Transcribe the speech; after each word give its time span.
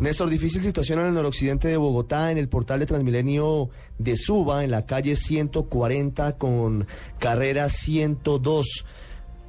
Néstor, 0.00 0.28
difícil 0.28 0.62
situación 0.62 0.98
en 0.98 1.06
el 1.06 1.14
noroccidente 1.14 1.68
de 1.68 1.76
Bogotá, 1.76 2.30
en 2.30 2.38
el 2.38 2.48
portal 2.48 2.80
de 2.80 2.86
Transmilenio 2.86 3.70
de 3.98 4.16
Suba, 4.16 4.64
en 4.64 4.70
la 4.70 4.86
calle 4.86 5.16
140 5.16 6.36
con 6.36 6.86
carrera 7.18 7.68
102. 7.68 8.84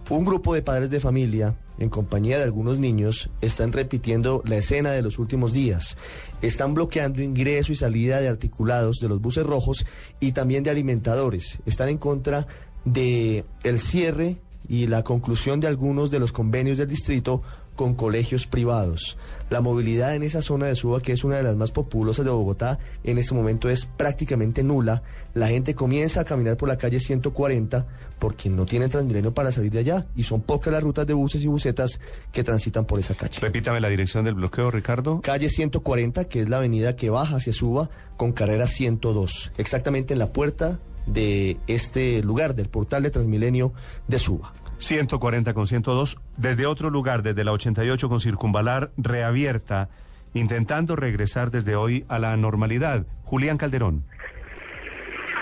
Un 0.09 0.23
grupo 0.23 0.53
de 0.53 0.61
padres 0.61 0.89
de 0.89 0.99
familia, 0.99 1.57
en 1.79 1.89
compañía 1.89 2.37
de 2.37 2.43
algunos 2.43 2.79
niños, 2.79 3.29
están 3.41 3.73
repitiendo 3.73 4.43
la 4.45 4.57
escena 4.57 4.91
de 4.91 5.01
los 5.01 5.19
últimos 5.19 5.51
días. 5.51 5.97
Están 6.41 6.73
bloqueando 6.73 7.21
ingreso 7.21 7.71
y 7.71 7.75
salida 7.75 8.19
de 8.19 8.29
articulados 8.29 8.99
de 9.01 9.09
los 9.09 9.19
buses 9.19 9.45
rojos 9.45 9.85
y 10.19 10.31
también 10.31 10.63
de 10.63 10.69
alimentadores. 10.69 11.59
Están 11.65 11.89
en 11.89 11.97
contra 11.97 12.47
de 12.85 13.45
el 13.63 13.79
cierre 13.79 14.37
y 14.67 14.87
la 14.87 15.03
conclusión 15.03 15.59
de 15.59 15.67
algunos 15.67 16.11
de 16.11 16.19
los 16.19 16.31
convenios 16.31 16.77
del 16.77 16.87
distrito 16.87 17.41
con 17.75 17.93
colegios 17.93 18.47
privados. 18.47 19.17
La 19.49 19.61
movilidad 19.61 20.15
en 20.15 20.23
esa 20.23 20.41
zona 20.41 20.65
de 20.65 20.75
Suba, 20.75 21.01
que 21.01 21.11
es 21.11 21.23
una 21.23 21.37
de 21.37 21.43
las 21.43 21.55
más 21.55 21.71
populosas 21.71 22.25
de 22.25 22.31
Bogotá, 22.31 22.79
en 23.03 23.17
este 23.17 23.35
momento 23.35 23.69
es 23.69 23.85
prácticamente 23.85 24.63
nula. 24.63 25.03
La 25.33 25.49
gente 25.49 25.75
comienza 25.75 26.21
a 26.21 26.23
caminar 26.23 26.57
por 26.57 26.69
la 26.69 26.77
calle 26.77 26.99
140 26.99 27.85
porque 28.17 28.49
no 28.49 28.65
tienen 28.65 28.89
Transmilenio 28.89 29.33
para 29.33 29.51
salir 29.51 29.71
de 29.71 29.79
allá 29.79 30.05
y 30.15 30.23
son 30.23 30.41
pocas 30.41 30.71
las 30.71 30.81
rutas 30.81 31.05
de 31.05 31.13
buses 31.13 31.43
y 31.43 31.47
busetas 31.47 31.99
que 32.31 32.43
transitan 32.43 32.85
por 32.85 32.99
esa 32.99 33.13
calle. 33.13 33.39
Repítame 33.41 33.81
la 33.81 33.89
dirección 33.89 34.23
del 34.23 34.35
bloqueo, 34.35 34.71
Ricardo. 34.71 35.21
Calle 35.21 35.49
140, 35.49 36.25
que 36.25 36.41
es 36.41 36.49
la 36.49 36.57
avenida 36.57 36.95
que 36.95 37.09
baja 37.09 37.35
hacia 37.35 37.51
Suba 37.51 37.89
con 38.15 38.31
carrera 38.31 38.67
102, 38.67 39.51
exactamente 39.57 40.13
en 40.13 40.19
la 40.19 40.31
puerta 40.31 40.79
de 41.05 41.57
este 41.67 42.21
lugar, 42.23 42.55
del 42.55 42.69
portal 42.69 43.03
de 43.03 43.11
Transmilenio 43.11 43.73
de 44.07 44.19
Suba. 44.19 44.53
140 44.77 45.53
con 45.53 45.67
102, 45.67 46.17
desde 46.37 46.65
otro 46.65 46.89
lugar, 46.89 47.23
desde 47.23 47.43
la 47.43 47.53
88 47.53 48.09
con 48.09 48.19
circunvalar 48.19 48.91
reabierta, 48.97 49.89
intentando 50.33 50.95
regresar 50.95 51.51
desde 51.51 51.75
hoy 51.75 52.05
a 52.09 52.19
la 52.19 52.35
normalidad. 52.35 53.05
Julián 53.23 53.57
Calderón. 53.57 54.03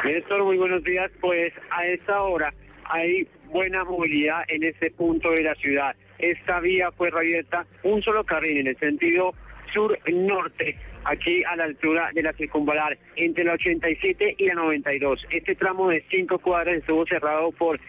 Néstor, 0.05 0.43
muy 0.43 0.57
buenos 0.57 0.83
días. 0.83 1.09
Pues 1.19 1.53
a 1.71 1.85
esta 1.85 2.21
hora 2.21 2.53
hay 2.85 3.27
buena 3.51 3.83
movilidad 3.83 4.43
en 4.47 4.63
este 4.63 4.91
punto 4.91 5.31
de 5.31 5.43
la 5.43 5.55
ciudad. 5.55 5.95
Esta 6.19 6.59
vía 6.59 6.91
fue 6.91 7.09
reabierta 7.09 7.65
un 7.83 8.01
solo 8.01 8.23
carril 8.23 8.57
en 8.57 8.67
el 8.67 8.77
sentido 8.77 9.33
sur-norte, 9.73 10.77
aquí 11.03 11.43
a 11.43 11.55
la 11.55 11.65
altura 11.65 12.11
de 12.13 12.23
la 12.23 12.33
circunvalar, 12.33 12.97
entre 13.15 13.43
la 13.43 13.53
87 13.53 14.35
y 14.37 14.45
la 14.47 14.53
92. 14.55 15.25
Este 15.29 15.55
tramo 15.55 15.89
de 15.89 16.03
cinco 16.09 16.39
cuadras 16.39 16.75
estuvo 16.75 17.05
cerrado 17.05 17.51
por 17.51 17.79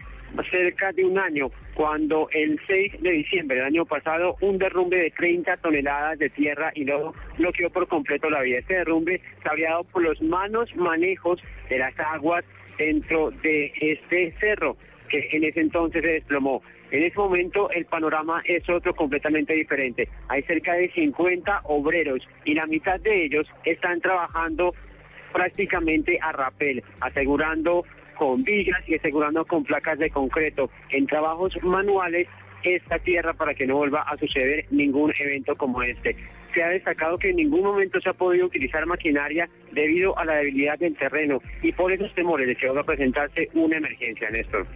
cerca 0.51 0.93
de 0.93 1.05
un 1.05 1.19
año, 1.19 1.51
cuando 1.75 2.29
el 2.33 2.61
6 2.67 3.03
de 3.03 3.11
diciembre 3.11 3.59
del 3.59 3.67
año 3.67 3.85
pasado 3.85 4.37
un 4.41 4.59
derrumbe 4.59 4.97
de 4.97 5.11
30 5.11 5.57
toneladas 5.59 6.19
de 6.19 6.31
tierra 6.31 6.73
y 6.75 6.85
lodo 6.85 7.15
bloqueó 7.39 7.71
por 7.71 7.87
completo 7.87 8.29
la 8.31 8.43
vía. 8.43 8.59
Este 8.59 8.75
derrumbe 8.75 9.21
se 9.43 9.49
había 9.49 9.71
dado 9.71 9.85
por 9.85 10.03
los 10.03 10.21
malos 10.23 10.75
manejos 10.75 11.41
de 11.69 11.79
las 11.79 11.99
aguas 12.01 12.45
dentro 12.79 13.31
de 13.31 13.73
este 13.81 14.33
cerro, 14.41 14.77
que 15.09 15.29
en 15.33 15.45
ese 15.45 15.61
entonces 15.61 16.03
se 16.03 16.09
desplomó. 16.09 16.63
En 16.91 17.03
ese 17.03 17.17
momento 17.17 17.71
el 17.71 17.87
panorama 17.87 18.43
es 18.45 18.69
otro 18.69 18.95
completamente 18.95 19.53
diferente. 19.53 20.09
Hay 20.29 20.43
cerca 20.43 20.75
de 20.75 20.91
50 20.91 21.63
obreros 21.65 22.27
y 22.45 22.55
la 22.55 22.67
mitad 22.67 23.01
de 23.01 23.25
ellos 23.25 23.47
están 23.65 24.01
trabajando 24.01 24.75
prácticamente 25.33 26.19
a 26.23 26.33
rapel, 26.33 26.83
asegurando 27.01 27.85
con 28.17 28.45
vigas 28.45 28.89
y 28.89 28.95
asegurando 28.95 29.45
con 29.45 29.65
placas 29.65 29.99
de 29.99 30.11
concreto 30.11 30.71
en 30.91 31.07
trabajos 31.07 31.61
manuales 31.63 32.29
esta 32.63 32.99
tierra 32.99 33.35
para 33.35 33.55
que 33.55 33.67
no 33.67 33.77
vuelva 33.77 34.03
a 34.03 34.17
suceder 34.17 34.65
ningún 34.71 35.13
evento 35.19 35.57
como 35.57 35.83
este. 35.83 36.17
Se 36.55 36.63
ha 36.63 36.69
destacado 36.69 37.19
que 37.19 37.31
en 37.31 37.37
ningún 37.37 37.63
momento 37.63 38.01
se 38.01 38.09
ha 38.09 38.13
podido 38.13 38.47
utilizar 38.47 38.87
maquinaria 38.87 39.49
debido 39.73 40.17
a 40.17 40.25
la 40.25 40.37
debilidad 40.37 40.79
del 40.79 40.97
terreno 40.97 41.43
y 41.63 41.73
por 41.73 41.93
esos 41.93 42.15
temores 42.15 42.47
de 42.47 42.57
que 42.57 42.69
va 42.69 42.81
a 42.81 42.85
presentarse 42.85 43.49
una 43.55 43.77
emergencia, 43.77 44.31
Néstor. 44.31 44.67